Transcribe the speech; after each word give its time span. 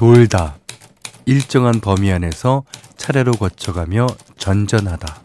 돌다. 0.00 0.56
일정한 1.26 1.78
범위 1.78 2.10
안에서 2.10 2.64
차례로 2.96 3.32
거쳐가며 3.32 4.06
전전하다. 4.38 5.20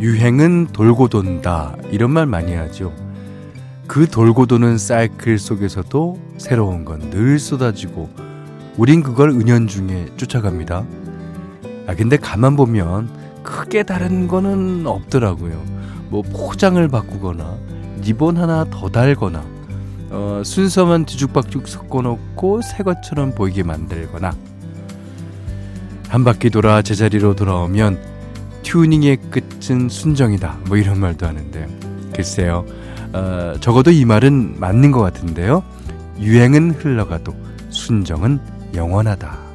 유행은 0.00 0.66
돌고 0.72 1.06
돈다. 1.06 1.76
이런 1.92 2.10
말 2.10 2.26
많이 2.26 2.54
하죠. 2.56 2.92
그 3.86 4.08
돌고 4.08 4.46
도는 4.46 4.78
사이클 4.78 5.38
속에서도 5.38 6.20
새로운 6.38 6.84
건 6.84 7.10
늘 7.10 7.38
쏟아지고 7.38 8.29
우린 8.80 9.02
그걸 9.02 9.28
은연중에 9.28 10.16
쫓아갑니다. 10.16 10.86
아 11.86 11.94
근데 11.94 12.16
가만 12.16 12.56
보면 12.56 13.10
크게 13.42 13.82
다른 13.82 14.26
거는 14.26 14.86
없더라고요. 14.86 15.62
뭐 16.08 16.22
포장을 16.22 16.88
바꾸거나 16.88 17.58
리본 18.00 18.38
하나 18.38 18.64
더 18.70 18.88
달거나 18.88 19.44
어, 20.08 20.40
순서만 20.42 21.04
뒤죽박죽 21.04 21.68
섞어놓고 21.68 22.62
새 22.62 22.82
것처럼 22.82 23.34
보이게 23.34 23.62
만들거나 23.62 24.32
한 26.08 26.24
바퀴 26.24 26.48
돌아 26.48 26.80
제자리로 26.80 27.36
돌아오면 27.36 27.98
튜닝의 28.62 29.18
끝은 29.30 29.90
순정이다. 29.90 30.60
뭐 30.68 30.78
이런 30.78 30.98
말도 31.00 31.26
하는데 31.26 31.66
글쎄요. 32.16 32.64
어, 33.12 33.52
적어도 33.60 33.90
이 33.90 34.06
말은 34.06 34.58
맞는 34.58 34.90
것 34.90 35.00
같은데요. 35.00 35.62
유행은 36.18 36.70
흘러가도 36.78 37.34
순정은 37.68 38.59
영원하다. 38.74 39.50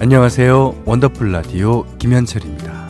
안녕하세요. 0.00 0.82
원더풀 0.86 1.30
라디오 1.30 1.84
김현철입니다. 1.98 2.80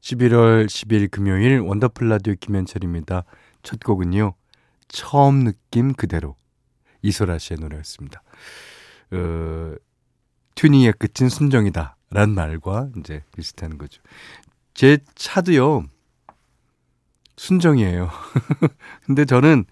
11월 0.00 0.66
10일 0.66 1.10
금요일 1.10 1.60
원더풀 1.60 2.08
라디오 2.08 2.34
김현철입니다. 2.40 3.24
첫 3.62 3.80
곡은요. 3.80 4.34
처음 4.88 5.44
느낌 5.44 5.92
그대로 5.92 6.36
이소라 7.02 7.38
씨의 7.38 7.58
노래였습니다. 7.60 8.22
어, 9.12 9.74
튜닝의 10.54 10.94
끝은 10.94 11.28
순정이다 11.28 11.96
라는 12.10 12.34
말과 12.34 12.88
이제 12.98 13.22
비슷한 13.36 13.78
거죠. 13.78 14.02
제 14.74 14.98
차도요. 15.14 15.84
순정이에요. 17.36 18.10
근데 19.06 19.24
저는 19.24 19.64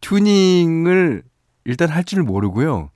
튜닝을 0.00 1.22
일단 1.64 1.88
할 1.88 2.04
줄 2.04 2.22
모르고요. 2.22 2.90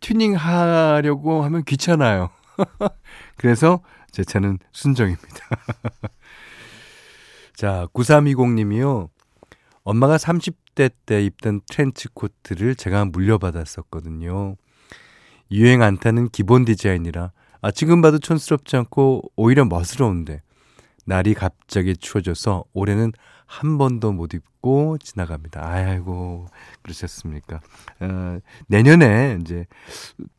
튜닝 0.00 0.34
하려고 0.34 1.44
하면 1.44 1.62
귀찮아요. 1.64 2.30
그래서 3.36 3.82
제 4.10 4.24
차는 4.24 4.58
순정입니다. 4.72 5.28
자, 7.54 7.86
9320님이요. 7.94 9.08
엄마가 9.86 10.16
30대 10.16 10.90
때 11.06 11.24
입던 11.24 11.60
트렌치 11.70 12.08
코트를 12.08 12.74
제가 12.74 13.04
물려받았었거든요. 13.04 14.56
유행 15.52 15.80
안 15.82 15.96
타는 15.96 16.30
기본 16.30 16.64
디자인이라 16.64 17.30
아, 17.62 17.70
지금 17.70 18.02
봐도 18.02 18.18
촌스럽지 18.18 18.76
않고 18.76 19.30
오히려 19.36 19.64
멋스러운데 19.64 20.42
날이 21.04 21.34
갑자기 21.34 21.96
추워져서 21.96 22.64
올해는 22.72 23.12
한 23.46 23.78
번도 23.78 24.10
못 24.12 24.34
입고 24.34 24.98
지나갑니다. 24.98 25.64
아이고 25.64 26.48
그러셨습니까? 26.82 27.60
어, 28.00 28.38
내년에 28.66 29.38
이제 29.40 29.66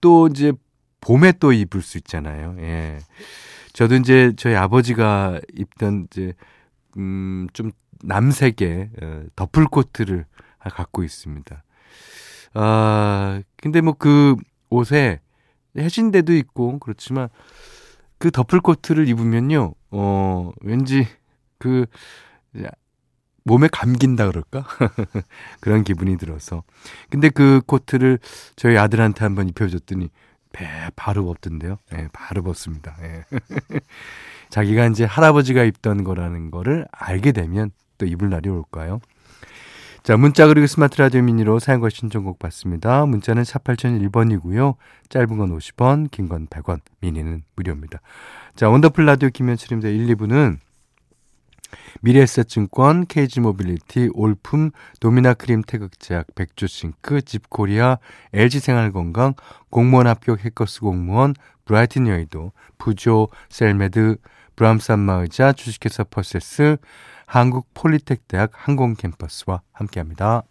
또 0.01 0.27
이제 0.27 0.51
봄에 1.00 1.31
또 1.39 1.53
입을 1.53 1.81
수 1.81 1.97
있잖아요. 2.00 2.57
예. 2.59 3.00
저도 3.71 3.95
이제 3.95 4.33
저희 4.35 4.55
아버지가 4.55 5.39
입던 5.55 6.07
이제 6.11 6.33
음 6.97 7.47
좀 7.53 7.71
남색의 8.03 8.89
어, 9.01 9.23
더플 9.35 9.65
코트를 9.67 10.25
갖고 10.59 11.03
있습니다. 11.03 11.63
아 12.53 13.41
근데 13.57 13.81
뭐 13.81 13.93
그 13.97 14.35
옷에 14.69 15.21
해진 15.77 16.11
데도 16.11 16.33
있고 16.35 16.79
그렇지만 16.79 17.29
그 18.17 18.31
더플 18.31 18.59
코트를 18.61 19.07
입으면요 19.07 19.73
어 19.91 20.51
왠지 20.61 21.07
그 21.59 21.85
몸에 23.43 23.69
감긴다 23.71 24.27
그럴까 24.27 24.65
그런 25.61 25.83
기분이 25.83 26.17
들어서 26.17 26.63
근데 27.09 27.29
그 27.29 27.61
코트를 27.65 28.19
저희 28.57 28.77
아들한테 28.77 29.23
한번 29.23 29.47
입혀줬더니 29.49 30.09
배 30.51 30.65
바로 30.95 31.25
벗던데요. 31.25 31.77
예, 31.93 32.09
바로 32.13 32.43
벗습니다. 32.43 32.97
예. 33.03 33.23
자기가 34.49 34.85
이제 34.87 35.05
할아버지가 35.05 35.63
입던 35.63 36.03
거라는 36.03 36.51
거를 36.51 36.85
알게 36.91 37.31
되면 37.31 37.71
또 37.97 38.05
입을 38.05 38.29
날이 38.29 38.49
올까요? 38.49 38.99
자, 40.03 40.15
문자 40.15 40.47
그리고 40.47 40.67
스마트 40.67 41.01
라디오 41.01 41.21
미니로 41.21 41.59
사용과 41.59 41.89
신청곡 41.89 42.39
받습니다. 42.39 43.05
문자는 43.05 43.43
4 43.43 43.59
8001번이고요. 43.59 44.75
짧은 45.09 45.37
건 45.37 45.57
50원, 45.57 46.09
긴 46.11 46.29
건 46.29 46.47
100원, 46.47 46.79
미니는 47.01 47.43
무료입니다. 47.55 47.99
자, 48.55 48.69
원더풀 48.69 49.05
라디오 49.05 49.29
김현철입니다. 49.29 49.89
1, 49.89 50.15
2부는 50.15 50.59
미래에셋증권, 52.01 53.07
KG모빌리티, 53.07 54.11
올품, 54.13 54.71
도미나 55.01 55.33
크림 55.33 55.61
태극제약, 55.61 56.27
백조싱크, 56.35 57.23
집코리아, 57.23 57.97
LG생활건강, 58.33 59.33
공무원 59.69 60.07
합격 60.07 60.45
해커스 60.45 60.81
공무원, 60.81 61.33
브라이튼 61.65 62.07
여의도, 62.07 62.53
부조, 62.77 63.27
셀메드, 63.49 64.17
브람스 64.57 64.91
안마의자, 64.91 65.53
주식회사 65.53 66.03
퍼시스, 66.03 66.77
한국 67.28 67.72
폴리텍 67.75 68.28
대학 68.28 68.50
항공캠퍼스와 68.56 69.62
함께합니다. 69.72 70.45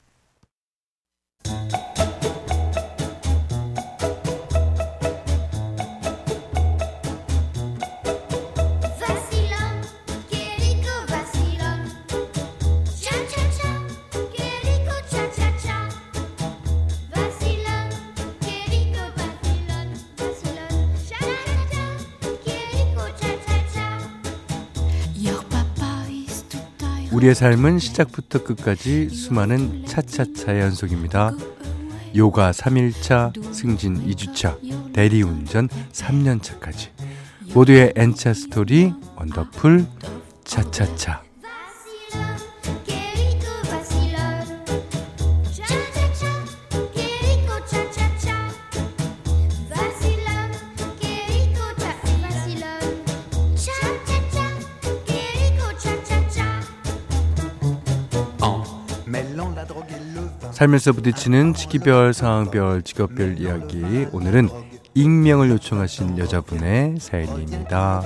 우리의 27.26 27.34
삶은 27.34 27.80
시작부터 27.80 28.44
끝까지 28.44 29.08
수많은 29.08 29.84
차차차의 29.84 30.60
연속입니다. 30.60 31.32
요가 32.14 32.52
3일차, 32.52 33.52
승진 33.52 34.06
2주차, 34.06 34.56
대리운전 34.92 35.68
3년차까지 35.92 36.90
모두의 37.52 37.94
N차 37.96 38.32
스토리 38.32 38.92
원더풀 39.16 39.86
차차차 40.44 41.25
살면서 60.56 60.92
부딪히는 60.92 61.52
치기별, 61.52 62.14
상황별, 62.14 62.80
직업별 62.80 63.38
이야기. 63.38 64.06
오늘은 64.10 64.48
익명을 64.94 65.50
요청하신 65.50 66.16
여자분의 66.16 66.98
사연입니다. 66.98 68.00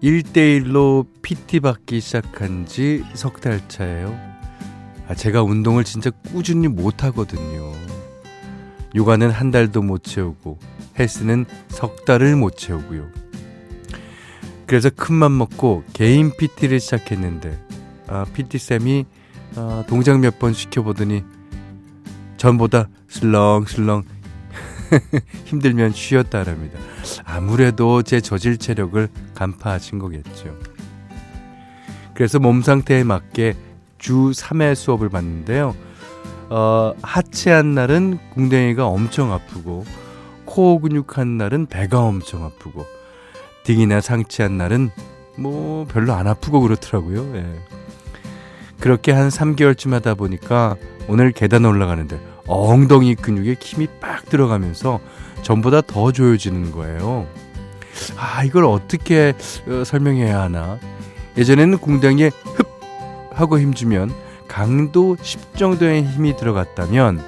일대일로 0.00 1.04
PT 1.20 1.60
받기 1.60 2.00
시작한 2.00 2.64
지 2.64 3.04
석 3.14 3.42
달 3.42 3.60
차예요. 3.68 4.37
아, 5.08 5.14
제가 5.14 5.42
운동을 5.42 5.84
진짜 5.84 6.10
꾸준히 6.32 6.68
못 6.68 7.02
하거든요. 7.04 7.72
요가는 8.94 9.30
한 9.30 9.50
달도 9.50 9.82
못 9.82 10.02
채우고 10.04 10.58
헬스는 10.98 11.46
석 11.68 12.04
달을 12.04 12.36
못 12.36 12.56
채우고요. 12.56 13.06
그래서 14.66 14.90
큰맘 14.90 15.36
먹고 15.38 15.84
개인 15.94 16.30
PT를 16.36 16.78
시작했는데 16.80 17.58
아, 18.06 18.24
PT 18.34 18.58
쌤이 18.58 19.06
아, 19.56 19.84
동작 19.88 20.20
몇 20.20 20.38
번 20.38 20.52
시켜보더니 20.52 21.24
전보다 22.36 22.88
슬렁슬렁 23.08 24.04
힘들면 25.46 25.92
쉬었다랍니다. 25.92 26.78
아무래도 27.24 28.02
제 28.02 28.20
저질 28.20 28.58
체력을 28.58 29.08
간파하신 29.34 29.98
거겠죠. 29.98 30.54
그래서 32.14 32.38
몸 32.38 32.62
상태에 32.62 33.04
맞게 33.04 33.54
주 33.98 34.30
3회 34.30 34.74
수업을 34.74 35.08
받는데요. 35.08 35.74
어, 36.50 36.94
하체한 37.02 37.74
날은 37.74 38.18
궁뎅이가 38.34 38.86
엄청 38.86 39.32
아프고 39.32 39.84
코어 40.46 40.78
근육한 40.80 41.36
날은 41.36 41.66
배가 41.66 42.00
엄청 42.00 42.44
아프고 42.44 42.86
등이나 43.64 44.00
상체한 44.00 44.56
날은 44.56 44.90
뭐 45.36 45.86
별로 45.86 46.14
안 46.14 46.26
아프고 46.26 46.60
그렇더라고요. 46.60 47.36
예. 47.36 47.46
그렇게 48.80 49.12
한 49.12 49.28
3개월쯤 49.28 49.90
하다 49.92 50.14
보니까 50.14 50.76
오늘 51.06 51.32
계단 51.32 51.64
올라가는데 51.64 52.18
엉덩이 52.46 53.14
근육에 53.14 53.56
힘이 53.60 53.88
빡 54.00 54.24
들어가면서 54.26 55.00
전보다 55.42 55.82
더 55.82 56.12
조여지는 56.12 56.72
거예요. 56.72 57.26
아, 58.16 58.42
이걸 58.44 58.64
어떻게 58.64 59.34
어, 59.66 59.84
설명해야 59.84 60.40
하나? 60.40 60.78
예전에는 61.36 61.78
궁뎅이에 61.78 62.30
흡 62.44 62.77
하고 63.38 63.58
힘주면 63.58 64.12
강도 64.46 65.16
10 65.20 65.56
정도의 65.56 66.04
힘이 66.04 66.36
들어갔다면 66.36 67.22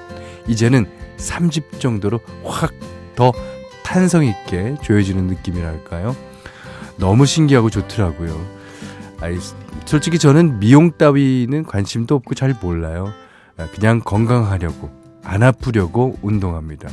이제는 0.47 0.87
30 1.17 1.79
정도로 1.79 2.19
확 2.43 2.73
더 3.15 3.31
탄성 3.83 4.25
있게 4.25 4.75
조여지는 4.81 5.27
느낌이랄까요? 5.27 6.15
너무 6.97 7.25
신기하고 7.25 7.69
좋더라고요. 7.69 8.35
아이, 9.19 9.37
솔직히 9.85 10.17
저는 10.17 10.59
미용 10.59 10.91
따위는 10.97 11.65
관심도 11.65 12.15
없고 12.15 12.35
잘 12.35 12.55
몰라요. 12.59 13.13
아, 13.57 13.67
그냥 13.75 13.99
건강하려고, 13.99 14.89
안 15.23 15.43
아프려고 15.43 16.17
운동합니다. 16.21 16.89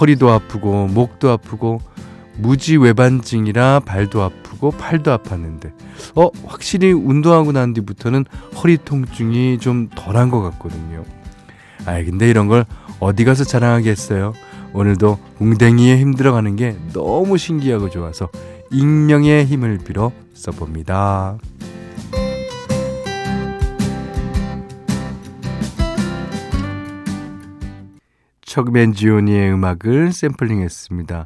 허리도 0.00 0.30
아프고, 0.30 0.86
목도 0.86 1.30
아프고, 1.30 1.80
무지 2.36 2.76
외반증이라 2.76 3.80
발도 3.80 4.22
아프고, 4.22 4.43
팔도 4.70 5.16
아팠는데, 5.16 5.72
어, 6.14 6.30
확실히 6.46 6.92
운동하고 6.92 7.52
난 7.52 7.72
뒤부터는 7.74 8.24
허리 8.62 8.78
통증이 8.78 9.58
좀 9.58 9.88
덜한 9.94 10.30
것 10.30 10.40
같거든요. 10.42 11.04
아이, 11.86 12.04
근데 12.04 12.28
이런 12.28 12.48
걸 12.48 12.64
어디 13.00 13.24
가서 13.24 13.44
자랑하겠어요? 13.44 14.32
오늘도 14.72 15.18
웅댕이에 15.38 15.98
힘들어가는 15.98 16.56
게 16.56 16.76
너무 16.92 17.38
신기하고 17.38 17.90
좋아서 17.90 18.28
익명의 18.70 19.46
힘을 19.46 19.78
빌어 19.78 20.10
써봅니다. 20.34 21.38
척맨지오니의 28.42 29.52
음악을 29.52 30.12
샘플링했습니다. 30.12 31.24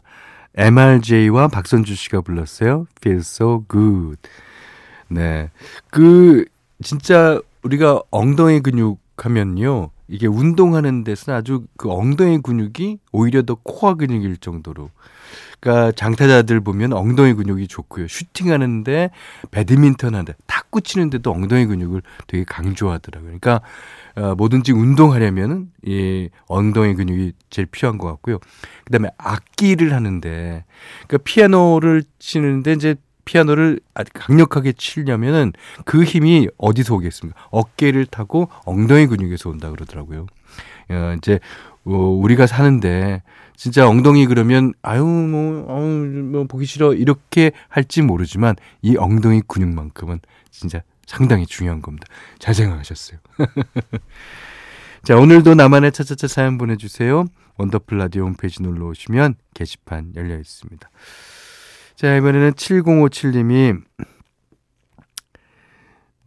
MRJ와 0.58 1.46
박선주 1.46 1.94
씨가 1.94 2.20
불렀어요. 2.22 2.86
Feel 3.00 3.20
so 3.20 3.64
good. 3.68 4.18
네. 5.06 5.50
그, 5.90 6.44
진짜 6.82 7.40
우리가 7.62 8.02
엉덩이 8.10 8.60
근육 8.60 8.98
하면요. 9.16 9.90
이게 10.08 10.26
운동하는 10.26 11.04
데서는 11.04 11.38
아주 11.38 11.64
그 11.76 11.90
엉덩이 11.92 12.42
근육이 12.42 12.98
오히려 13.12 13.42
더 13.42 13.54
코어 13.62 13.94
근육일 13.94 14.38
정도로. 14.38 14.90
그러니까 15.60 15.92
장타자들 15.92 16.60
보면 16.60 16.92
엉덩이 16.92 17.34
근육이 17.34 17.68
좋고요. 17.68 18.06
슈팅하는데 18.08 19.10
배드민턴 19.50 20.14
하는데 20.14 20.34
탁구 20.46 20.82
치는데도 20.82 21.30
엉덩이 21.30 21.66
근육을 21.66 22.02
되게 22.26 22.44
강조하더라고요. 22.44 23.38
그러니까 23.40 23.60
어, 24.16 24.34
뭐든지 24.34 24.72
운동하려면은 24.72 25.70
이 25.84 26.28
엉덩이 26.46 26.94
근육이 26.94 27.32
제일 27.50 27.66
필요한 27.66 27.98
것 27.98 28.06
같고요. 28.08 28.38
그다음에 28.84 29.10
악기를 29.18 29.92
하는데 29.92 30.64
그러니까 31.06 31.18
피아노를 31.24 32.04
치는데 32.18 32.72
이제 32.72 32.96
피아노를 33.24 33.80
아주 33.92 34.10
강력하게 34.14 34.72
치려면은 34.72 35.52
그 35.84 36.02
힘이 36.02 36.48
어디서 36.56 36.94
오겠습니까? 36.94 37.38
어깨를 37.50 38.06
타고 38.06 38.48
엉덩이 38.64 39.06
근육에서 39.06 39.50
온다 39.50 39.70
그러더라고요. 39.70 40.26
어, 40.90 41.14
이제 41.18 41.38
어, 41.84 41.92
우리가 41.92 42.46
사는데 42.46 43.22
진짜 43.58 43.88
엉덩이 43.88 44.26
그러면 44.26 44.72
아유 44.82 45.04
뭐, 45.04 45.66
아유, 45.68 46.22
뭐 46.22 46.44
보기 46.44 46.64
싫어 46.64 46.94
이렇게 46.94 47.50
할지 47.68 48.02
모르지만 48.02 48.54
이 48.82 48.96
엉덩이 48.96 49.42
근육만큼은 49.48 50.20
진짜 50.52 50.82
상당히 51.06 51.44
중요한 51.44 51.82
겁니다. 51.82 52.06
잘 52.38 52.54
생각하셨어요. 52.54 53.18
자 55.02 55.16
오늘도 55.16 55.56
나만의 55.56 55.90
차차차 55.90 56.28
사연 56.28 56.56
보내주세요. 56.56 57.24
원더풀 57.56 57.98
라디오 57.98 58.26
홈페이지 58.26 58.62
눌러 58.62 58.86
오시면 58.86 59.34
게시판 59.54 60.12
열려 60.14 60.38
있습니다. 60.38 60.88
자, 61.96 62.14
이번에는 62.14 62.52
7057님이 62.52 63.82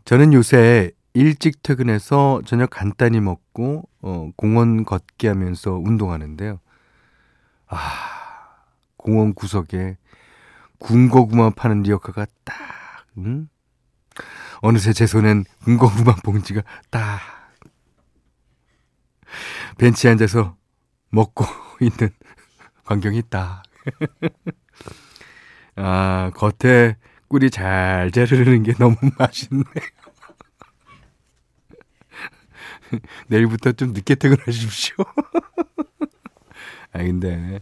저는 0.03 0.33
요새 0.33 0.91
일찍 1.13 1.63
퇴근해서 1.63 2.41
저녁 2.45 2.71
간단히 2.71 3.21
먹고 3.21 3.87
어, 4.01 4.31
공원 4.35 4.83
걷기 4.83 5.27
하면서 5.27 5.71
운동하는데요. 5.71 6.59
아, 7.71 8.65
공원 8.97 9.33
구석에 9.33 9.97
군고구마 10.79 11.51
파는 11.51 11.83
리어카가 11.83 12.25
딱, 12.43 12.55
음? 13.17 13.47
어느새 14.61 14.93
제 14.93 15.07
손엔 15.07 15.45
군고구마 15.63 16.15
봉지가 16.17 16.61
딱 16.89 17.19
벤치에 19.77 20.11
앉아서 20.11 20.57
먹고 21.09 21.45
있는 21.81 22.09
광경이 22.85 23.23
딱. 23.29 23.63
아, 25.77 26.31
겉에 26.35 26.97
꿀이 27.29 27.49
잘 27.49 28.11
자르는 28.11 28.63
게 28.63 28.73
너무 28.73 28.95
맛있네요. 29.17 29.63
내일부터 33.27 33.71
좀 33.71 33.93
늦게 33.93 34.15
퇴근하십시오. 34.15 34.95
아, 36.93 36.97
근데, 36.99 37.61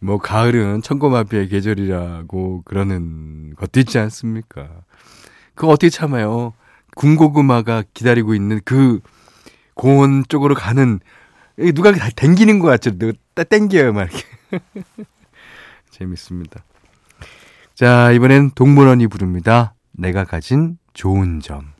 뭐, 0.00 0.18
가을은 0.18 0.82
천고마비의 0.82 1.48
계절이라고 1.48 2.62
그러는 2.64 3.54
것도 3.56 3.80
있지 3.80 3.98
않습니까? 3.98 4.68
그거 5.54 5.72
어떻게 5.72 5.90
참아요? 5.90 6.54
군고구마가 6.96 7.84
기다리고 7.94 8.34
있는 8.34 8.60
그 8.64 9.00
공원 9.74 10.24
쪽으로 10.28 10.54
가는, 10.54 11.00
누가 11.74 11.92
다 11.92 12.08
땡기는 12.14 12.58
것 12.60 12.68
같죠? 12.68 12.96
누가 12.96 13.12
딱 13.34 13.48
땡겨요, 13.48 13.92
막 13.92 14.08
이렇게. 14.10 14.24
재밌습니다. 15.90 16.62
자, 17.74 18.12
이번엔 18.12 18.52
동물원이 18.54 19.06
부릅니다. 19.08 19.74
내가 19.92 20.24
가진 20.24 20.78
좋은 20.94 21.40
점. 21.40 21.72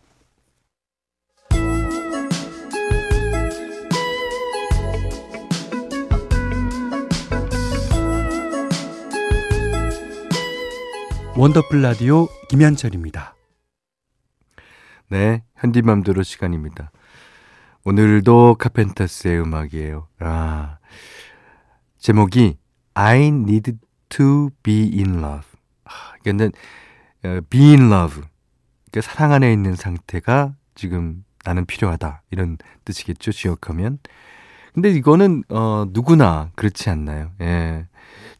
원더풀 11.39 11.83
라디오 11.83 12.27
김현철입니다. 12.49 13.37
네, 15.09 15.45
현디맘대로 15.55 16.25
시간입니다. 16.25 16.91
오늘도 17.85 18.57
카펜터스의 18.59 19.43
음악이에요. 19.43 20.09
아, 20.19 20.79
제목이 21.99 22.59
I 22.95 23.29
need 23.29 23.75
to 24.09 24.51
be 24.65 24.91
in 24.97 25.21
love. 25.21 25.47
그러니까 26.25 26.59
be 27.49 27.67
in 27.67 27.93
love. 27.93 28.21
그러니까 28.91 29.01
사랑 29.01 29.33
안에 29.33 29.53
있는 29.53 29.77
상태가 29.77 30.57
지금 30.75 31.25
나는 31.45 31.67
필요하다. 31.67 32.25
이런 32.33 32.59
뜻이겠죠. 32.85 33.31
지역하면. 33.31 34.01
근데 34.75 34.91
이거는 34.91 35.45
어 35.51 35.87
누구나 35.91 36.51
그렇지 36.57 36.91
않나요? 36.91 37.31
예. 37.41 37.87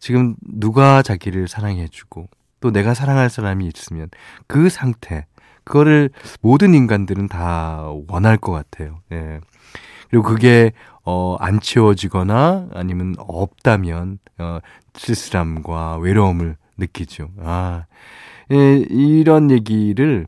지금 0.01 0.35
누가 0.41 1.03
자기를 1.03 1.47
사랑해 1.47 1.87
주고 1.87 2.29
또 2.61 2.71
내가 2.71 2.95
사랑할 2.95 3.31
사람이 3.31 3.67
있으면 3.67 4.09
그 4.47 4.69
상태 4.69 5.27
그거를 5.65 6.11
모든 6.41 6.75
인간들은 6.75 7.29
다 7.29 7.87
원할 8.09 8.37
것 8.39 8.53
같아요. 8.53 9.01
예. 9.13 9.41
그리고 10.11 10.25
그게 10.25 10.73
어, 11.05 11.37
안 11.41 11.61
채워지거나 11.61 12.69
아니면 12.73 13.15
없다면 13.19 14.19
어, 14.39 14.59
쓸쓸함과 14.95 15.99
외로움을 15.99 16.57
느끼죠. 16.79 17.29
아, 17.41 17.85
예, 18.53 18.79
이런 18.89 19.51
얘기를 19.51 20.27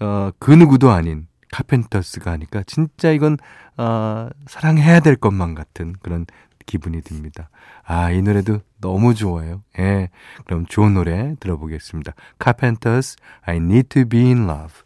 어, 0.00 0.30
그 0.38 0.50
누구도 0.50 0.90
아닌 0.90 1.26
카펜터스가 1.52 2.32
하니까 2.32 2.62
진짜 2.66 3.12
이건 3.12 3.36
어, 3.76 4.28
사랑해야 4.46 5.00
될 5.00 5.16
것만 5.16 5.54
같은 5.54 5.94
그런 6.02 6.26
기분이 6.66 7.02
듭니다. 7.02 7.50
아, 7.84 8.10
이 8.10 8.22
노래도 8.22 8.60
너무 8.80 9.14
좋아요. 9.14 9.62
예. 9.78 10.08
그럼 10.44 10.66
좋은 10.66 10.94
노래 10.94 11.34
들어보겠습니다. 11.40 12.12
Carpenters, 12.42 13.16
I 13.42 13.56
Need 13.56 13.88
to 13.90 14.04
Be 14.04 14.26
in 14.26 14.44
Love. 14.48 14.82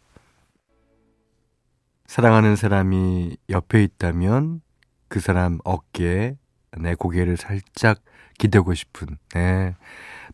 사랑하는 2.05 2.55
사람이 2.55 3.37
옆에 3.49 3.83
있다면 3.83 4.61
그 5.07 5.19
사람 5.19 5.59
어깨에 5.63 6.37
내 6.77 6.95
고개를 6.95 7.37
살짝 7.37 8.01
기대고 8.37 8.73
싶은, 8.73 9.17
네. 9.33 9.75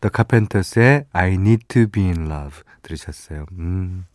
The 0.01 0.11
Carpenters의 0.13 1.05
I 1.13 1.33
Need 1.33 1.67
to 1.67 1.87
Be 1.87 2.03
in 2.03 2.25
Love 2.25 2.61
들으셨어요. 2.81 3.45
음. 3.53 4.05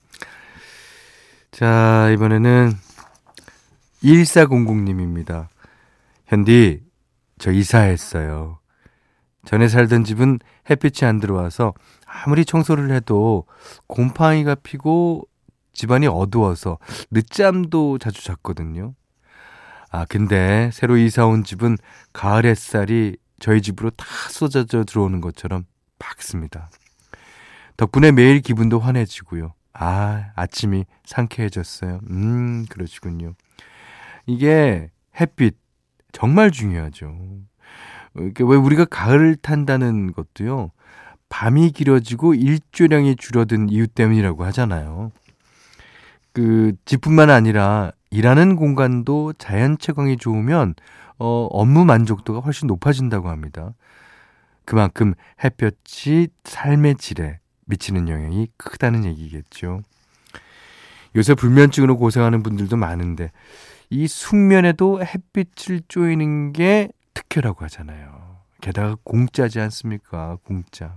자, 1.50 2.10
이번에는 2.12 2.72
1400님입니다. 4.02 5.48
현디, 6.26 6.82
저 7.38 7.52
이사했어요. 7.52 8.58
전에 9.44 9.68
살던 9.68 10.04
집은 10.04 10.40
햇빛이 10.68 11.08
안 11.08 11.20
들어와서 11.20 11.72
아무리 12.06 12.44
청소를 12.44 12.90
해도 12.90 13.46
곰팡이가 13.86 14.56
피고 14.56 15.26
집안이 15.72 16.06
어두워서 16.06 16.78
늦잠도 17.10 17.98
자주 17.98 18.24
잤거든요. 18.24 18.94
아, 19.90 20.04
근데 20.06 20.70
새로 20.72 20.96
이사 20.96 21.24
온 21.26 21.44
집은 21.44 21.78
가을 22.12 22.44
햇살이 22.44 23.16
저희 23.38 23.62
집으로 23.62 23.90
다 23.90 24.04
쏟아져 24.30 24.84
들어오는 24.84 25.20
것처럼 25.20 25.64
밝습니다. 25.98 26.70
덕분에 27.76 28.10
매일 28.12 28.40
기분도 28.40 28.80
환해지고요. 28.80 29.54
아, 29.72 30.32
아침이 30.34 30.84
상쾌해졌어요. 31.04 32.00
음, 32.10 32.66
그러시군요. 32.68 33.34
이게 34.26 34.90
햇빛 35.18 35.56
정말 36.18 36.50
중요하죠. 36.50 37.16
이게 38.18 38.42
왜 38.42 38.56
우리가 38.56 38.86
가을을 38.86 39.36
탄다는 39.36 40.12
것도요. 40.12 40.72
밤이 41.28 41.70
길어지고 41.70 42.34
일조량이 42.34 43.14
줄어든 43.14 43.68
이유 43.68 43.86
때문이라고 43.86 44.44
하잖아요. 44.46 45.12
그 46.32 46.72
집뿐만 46.86 47.30
아니라 47.30 47.92
일하는 48.10 48.56
공간도 48.56 49.34
자연 49.34 49.78
채광이 49.78 50.16
좋으면 50.16 50.74
어, 51.18 51.46
업무 51.52 51.84
만족도가 51.84 52.40
훨씬 52.40 52.66
높아진다고 52.66 53.28
합니다. 53.28 53.74
그만큼 54.64 55.14
햇볕이 55.44 56.28
삶의 56.42 56.96
질에 56.96 57.38
미치는 57.66 58.08
영향이 58.08 58.48
크다는 58.56 59.04
얘기겠죠. 59.04 59.82
요새 61.14 61.34
불면증으로 61.34 61.96
고생하는 61.96 62.42
분들도 62.42 62.76
많은데 62.76 63.30
이 63.90 64.06
숙면에도 64.06 65.02
햇빛을 65.02 65.80
쬐이는 65.88 66.52
게 66.52 66.88
특효라고 67.14 67.64
하잖아요. 67.64 68.38
게다가 68.60 68.96
공짜지 69.04 69.60
않습니까? 69.60 70.38
공짜. 70.44 70.96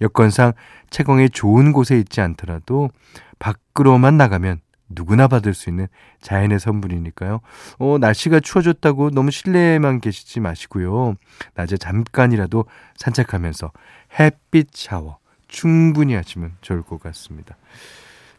여건상 0.00 0.52
채광이 0.90 1.30
좋은 1.30 1.72
곳에 1.72 1.98
있지 1.98 2.20
않더라도 2.20 2.90
밖으로만 3.38 4.16
나가면 4.16 4.60
누구나 4.88 5.26
받을 5.26 5.52
수 5.54 5.68
있는 5.68 5.88
자연의 6.20 6.60
선물이니까요. 6.60 7.40
어, 7.78 7.98
날씨가 7.98 8.40
추워졌다고 8.40 9.10
너무 9.10 9.30
실내에만 9.30 10.00
계시지 10.00 10.40
마시고요. 10.40 11.16
낮에 11.54 11.76
잠깐이라도 11.76 12.66
산책하면서 12.96 13.72
햇빛 14.20 14.68
샤워 14.72 15.18
충분히 15.48 16.14
하시면 16.14 16.56
좋을 16.60 16.82
것 16.82 17.00
같습니다. 17.00 17.56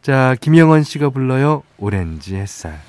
자, 0.02 0.36
김영원 0.40 0.84
씨가 0.84 1.10
불러요. 1.10 1.64
오렌지 1.78 2.36
햇살. 2.36 2.80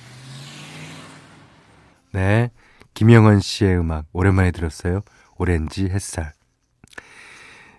네. 2.13 2.51
김영원 2.95 3.41
씨의 3.41 3.79
음악 3.79 4.07
오랜만에 4.13 4.51
들었어요. 4.51 5.03
오렌지 5.37 5.87
햇살. 5.87 6.33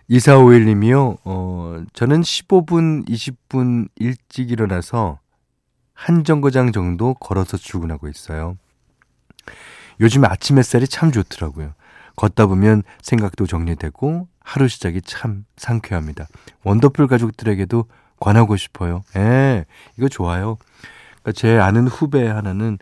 2451님이요. 0.10 1.18
어, 1.24 1.84
저는 1.94 2.22
15분, 2.22 3.08
20분 3.08 3.90
일찍 3.96 4.50
일어나서 4.52 5.20
한 5.94 6.24
정거장 6.24 6.72
정도 6.72 7.14
걸어서 7.14 7.58
출근하고 7.58 8.08
있어요. 8.08 8.58
요즘 10.00 10.26
아침 10.26 10.58
햇살이 10.58 10.88
참 10.88 11.12
좋더라고요. 11.12 11.74
걷다 12.16 12.48
보면 12.48 12.84
생각도 13.02 13.46
정리되고 13.46 14.28
하루 14.40 14.68
시작이 14.68 15.02
참 15.02 15.46
상쾌합니다. 15.58 16.28
원더풀 16.64 17.08
가족들에게도 17.08 17.86
권하고 18.20 18.58
싶어요. 18.58 19.04
예, 19.16 19.66
이거 19.98 20.10
좋아요. 20.10 20.58
그러니까 21.22 21.32
제 21.34 21.58
아는 21.58 21.88
후배 21.88 22.28
하나는 22.28 22.78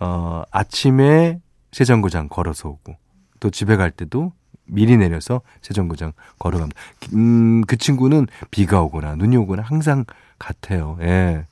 어, 0.00 0.42
아침에 0.50 1.40
세정거장 1.72 2.28
걸어서 2.28 2.68
오고 2.68 2.96
또 3.40 3.50
집에 3.50 3.76
갈 3.76 3.90
때도 3.90 4.32
미리 4.64 4.96
내려서 4.96 5.40
세정거장 5.62 6.12
걸어갑니다. 6.38 6.80
음, 7.14 7.62
그 7.66 7.76
친구는 7.76 8.26
비가 8.50 8.82
오거나 8.82 9.16
눈이 9.16 9.36
오거나 9.36 9.62
항상 9.62 10.04
같아요. 10.38 10.98
예. 11.00 11.46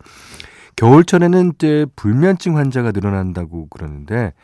겨울철에는 0.76 1.52
이제 1.54 1.86
불면증 1.96 2.56
환자가 2.56 2.92
늘어난다고 2.92 3.68
그러는데 3.68 4.34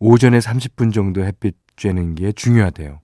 오전에 0.00 0.38
30분 0.38 0.92
정도 0.92 1.24
햇빛 1.24 1.54
쬐는 1.76 2.16
게 2.16 2.32
중요하대요. 2.32 3.00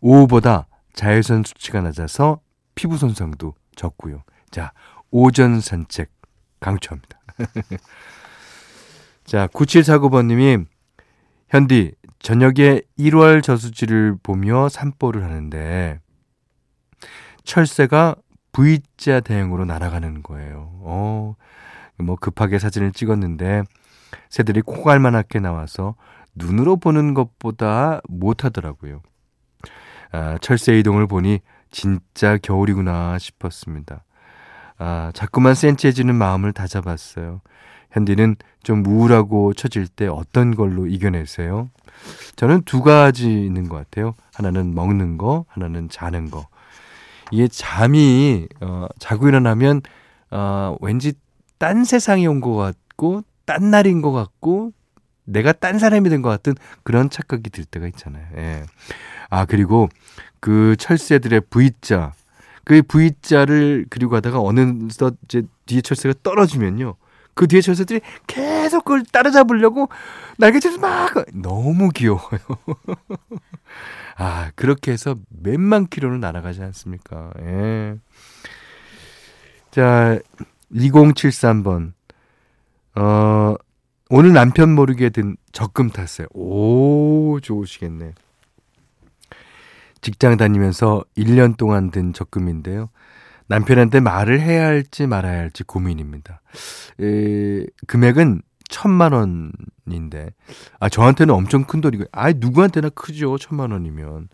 오후보다 0.00 0.66
자외선 0.94 1.42
수치가 1.44 1.82
낮아서 1.82 2.40
피부 2.74 2.96
손상도 2.96 3.54
적고요. 3.76 4.22
자, 4.50 4.72
오전 5.10 5.60
산책 5.60 6.10
강추합니다. 6.60 7.20
자, 9.28 9.46
9749번님이 9.48 10.64
현디 11.50 11.92
저녁에 12.18 12.80
1월 12.98 13.42
저수지를 13.42 14.16
보며 14.22 14.70
산보를 14.70 15.22
하는데 15.22 16.00
철새가 17.44 18.16
V자 18.52 19.20
대형으로 19.20 19.66
날아가는 19.66 20.22
거예요. 20.22 20.70
어, 20.80 21.36
뭐 21.98 22.16
급하게 22.16 22.58
사진을 22.58 22.92
찍었는데 22.92 23.64
새들이 24.30 24.62
코갈만하게 24.62 25.40
나와서 25.40 25.94
눈으로 26.34 26.78
보는 26.78 27.12
것보다 27.12 28.00
못하더라고요. 28.08 29.02
아, 30.10 30.38
철새 30.40 30.78
이동을 30.78 31.06
보니 31.06 31.40
진짜 31.70 32.38
겨울이구나 32.38 33.18
싶었습니다. 33.18 34.04
아, 34.78 35.10
자꾸만 35.12 35.54
센치해지는 35.54 36.14
마음을 36.14 36.54
다잡았어요. 36.54 37.42
현디는 37.98 38.36
좀 38.62 38.84
우울하고 38.86 39.54
처질 39.54 39.88
때 39.88 40.06
어떤 40.06 40.54
걸로 40.54 40.86
이겨내세요? 40.86 41.68
저는 42.36 42.62
두 42.62 42.82
가지 42.82 43.30
있는 43.30 43.68
것 43.68 43.76
같아요. 43.76 44.14
하나는 44.34 44.74
먹는 44.74 45.18
거, 45.18 45.44
하나는 45.48 45.88
자는 45.88 46.30
거. 46.30 46.46
이게 47.30 47.48
잠이, 47.48 48.46
어, 48.60 48.86
자고 48.98 49.28
일어나면, 49.28 49.82
어, 50.30 50.76
왠지 50.80 51.12
딴 51.58 51.84
세상에 51.84 52.26
온것 52.26 52.56
같고, 52.56 53.22
딴 53.44 53.70
날인 53.70 54.00
것 54.02 54.12
같고, 54.12 54.72
내가 55.24 55.52
딴 55.52 55.78
사람이 55.78 56.08
된 56.08 56.22
것 56.22 56.30
같은 56.30 56.54
그런 56.84 57.10
착각이 57.10 57.50
들 57.50 57.64
때가 57.64 57.86
있잖아요. 57.88 58.24
예. 58.36 58.62
아, 59.28 59.44
그리고 59.44 59.88
그 60.40 60.74
철새들의 60.78 61.42
V자, 61.50 62.12
그 62.64 62.80
V자를 62.82 63.86
그리고 63.90 64.12
가다가 64.12 64.40
어느덧 64.40 65.16
이제 65.24 65.42
뒤에 65.66 65.80
철새가 65.82 66.14
떨어지면요. 66.22 66.94
그 67.38 67.46
뒤에 67.46 67.60
철새들이 67.60 68.00
계속 68.26 68.84
그걸 68.84 69.04
따라잡으려고 69.04 69.88
날개짓을 70.38 70.80
막 70.80 71.14
너무 71.32 71.90
귀여워요. 71.90 72.40
아 74.18 74.50
그렇게 74.56 74.90
해서 74.90 75.14
몇만 75.28 75.86
킬로를 75.86 76.18
날아가지 76.18 76.60
않습니까? 76.64 77.30
예. 77.42 77.94
자 79.70 80.18
2073번 80.72 81.92
어 82.96 83.54
오늘 84.10 84.32
남편 84.32 84.74
모르게 84.74 85.08
든 85.10 85.36
적금 85.52 85.90
탔어요. 85.90 86.26
오 86.34 87.38
좋으시겠네. 87.40 88.14
직장 90.00 90.36
다니면서 90.36 91.04
1년 91.16 91.56
동안 91.56 91.92
든 91.92 92.12
적금인데요. 92.12 92.90
남편한테 93.48 94.00
말을 94.00 94.40
해야 94.40 94.66
할지 94.66 95.06
말아야 95.06 95.38
할지 95.40 95.64
고민입니다. 95.64 96.40
에, 97.00 97.64
금액은 97.86 98.42
천만 98.68 99.12
원인데, 99.12 100.30
아, 100.78 100.88
저한테는 100.88 101.34
엄청 101.34 101.64
큰 101.64 101.80
돈이고, 101.80 102.04
아, 102.12 102.32
누구한테나 102.32 102.90
크죠, 102.90 103.38
천만 103.38 103.70
원이면. 103.70 104.28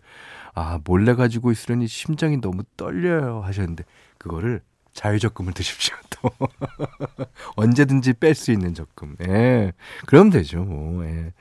아, 0.53 0.79
몰래 0.83 1.15
가지고 1.15 1.51
있으려니 1.51 1.87
심장이 1.87 2.39
너무 2.39 2.63
떨려요 2.75 3.41
하셨는데, 3.41 3.85
그거를 4.17 4.61
자유적금을 4.93 5.53
드십시오, 5.53 5.95
또. 6.09 6.29
언제든지 7.55 8.13
뺄 8.13 8.35
수 8.35 8.51
있는 8.51 8.73
적금. 8.73 9.15
예. 9.27 9.71
그럼 10.05 10.29
되죠, 10.29 10.63
뭐, 10.63 11.05
예. 11.05 11.31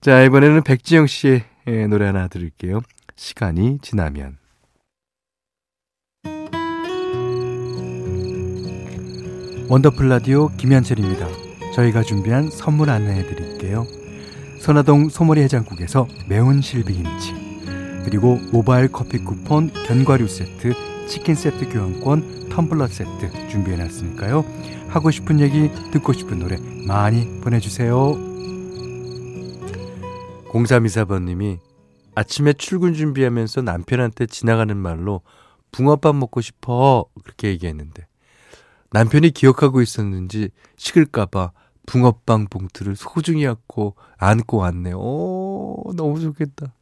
자, 0.00 0.22
이번에는 0.22 0.62
백지영 0.62 1.06
씨의 1.06 1.44
예, 1.68 1.86
노래 1.86 2.06
하나 2.06 2.28
들을게요. 2.28 2.80
시간이 3.16 3.80
지나면. 3.82 4.38
원더풀 9.68 10.08
라디오 10.08 10.48
김현철입니다. 10.56 11.26
저희가 11.74 12.04
준비한 12.04 12.50
선물 12.50 12.88
안내해 12.88 13.26
드릴게요. 13.26 13.84
선화동 14.60 15.08
소머리 15.08 15.40
해장국에서 15.42 16.06
매운 16.28 16.60
실비김치 16.60 17.34
그리고 18.04 18.36
모바일 18.52 18.86
커피 18.86 19.18
쿠폰 19.18 19.72
견과류 19.72 20.28
세트 20.28 20.72
치킨 21.08 21.34
세트 21.34 21.68
교환권 21.68 22.48
텀블러 22.48 22.86
세트 22.86 23.48
준비해 23.48 23.76
놨으니까요. 23.76 24.44
하고 24.86 25.10
싶은 25.10 25.40
얘기 25.40 25.68
듣고 25.90 26.12
싶은 26.12 26.38
노래 26.38 26.58
많이 26.86 27.40
보내주세요. 27.40 28.16
0324번님이 30.52 31.58
아침에 32.14 32.52
출근 32.52 32.94
준비하면서 32.94 33.62
남편한테 33.62 34.26
지나가는 34.26 34.76
말로 34.76 35.22
붕어빵 35.72 36.20
먹고 36.20 36.40
싶어 36.40 37.06
그렇게 37.24 37.48
얘기했는데 37.48 38.06
남편이 38.98 39.30
기억하고 39.30 39.82
있었는지 39.82 40.50
식을까봐 40.76 41.52
붕어빵 41.86 42.46
봉투를 42.48 42.96
소중히 42.96 43.46
안고 43.46 43.94
안고 44.18 44.56
왔네요. 44.58 44.98
오, 44.98 45.92
너무 45.96 46.20
좋겠다. 46.20 46.72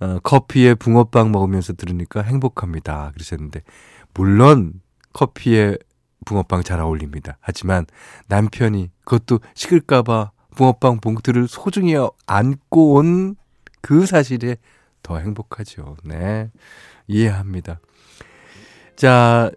어, 0.00 0.18
커피에 0.22 0.74
붕어빵 0.74 1.30
먹으면서 1.30 1.74
들으니까 1.74 2.22
행복합니다. 2.22 3.10
그러셨는데 3.14 3.62
물론 4.14 4.80
커피에 5.12 5.76
붕어빵 6.24 6.62
잘 6.62 6.80
어울립니다. 6.80 7.38
하지만 7.40 7.86
남편이 8.28 8.90
그것도 9.04 9.40
식을까봐 9.54 10.32
붕어빵 10.56 11.00
봉투를 11.00 11.48
소중히 11.48 11.94
안고 12.26 12.94
온 12.94 13.40
그 13.80 14.06
사실에 14.06 14.56
더 15.02 15.18
행복하죠. 15.18 15.96
네. 16.04 16.50
이해합니다. 17.06 17.80
자, 18.96 19.50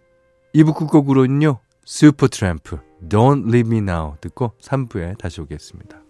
2부 0.55 0.75
끝곡으로는요. 0.75 1.60
슈퍼트램프 1.83 2.77
Don't 3.10 3.48
Leave 3.48 3.75
Me 3.75 3.79
Now 3.79 4.17
듣고 4.22 4.51
3부에 4.62 5.17
다시 5.17 5.41
오겠습니다. 5.41 6.02